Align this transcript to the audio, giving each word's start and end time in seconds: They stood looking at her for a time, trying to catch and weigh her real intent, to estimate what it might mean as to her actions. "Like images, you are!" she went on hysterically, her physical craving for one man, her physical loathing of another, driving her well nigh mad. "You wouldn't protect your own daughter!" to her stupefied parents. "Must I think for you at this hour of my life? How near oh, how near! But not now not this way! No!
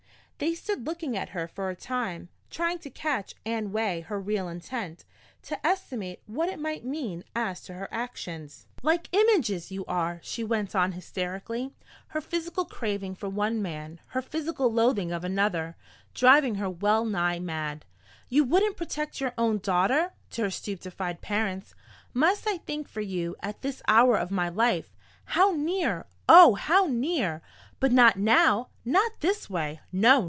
They 0.39 0.55
stood 0.55 0.87
looking 0.87 1.15
at 1.15 1.29
her 1.37 1.47
for 1.47 1.69
a 1.69 1.75
time, 1.75 2.29
trying 2.49 2.79
to 2.79 2.89
catch 2.89 3.35
and 3.45 3.71
weigh 3.71 3.99
her 4.01 4.19
real 4.19 4.47
intent, 4.49 5.05
to 5.43 5.63
estimate 5.63 6.23
what 6.25 6.49
it 6.49 6.57
might 6.59 6.83
mean 6.83 7.23
as 7.35 7.61
to 7.65 7.75
her 7.75 7.87
actions. 7.91 8.65
"Like 8.81 9.07
images, 9.13 9.71
you 9.71 9.85
are!" 9.85 10.19
she 10.23 10.43
went 10.43 10.73
on 10.75 10.93
hysterically, 10.93 11.75
her 12.07 12.21
physical 12.21 12.65
craving 12.65 13.13
for 13.13 13.29
one 13.29 13.61
man, 13.61 13.99
her 14.07 14.21
physical 14.23 14.73
loathing 14.73 15.11
of 15.11 15.23
another, 15.23 15.75
driving 16.15 16.55
her 16.55 16.67
well 16.71 17.05
nigh 17.05 17.37
mad. 17.37 17.85
"You 18.27 18.43
wouldn't 18.43 18.77
protect 18.77 19.21
your 19.21 19.33
own 19.37 19.59
daughter!" 19.59 20.13
to 20.31 20.41
her 20.41 20.49
stupefied 20.49 21.21
parents. 21.21 21.75
"Must 22.15 22.47
I 22.47 22.57
think 22.57 22.89
for 22.89 23.01
you 23.01 23.35
at 23.41 23.61
this 23.61 23.83
hour 23.87 24.17
of 24.17 24.31
my 24.31 24.49
life? 24.49 24.91
How 25.37 25.51
near 25.51 26.07
oh, 26.27 26.55
how 26.55 26.87
near! 26.87 27.43
But 27.79 27.91
not 27.91 28.17
now 28.17 28.69
not 28.83 29.19
this 29.19 29.47
way! 29.47 29.81
No! 29.91 30.19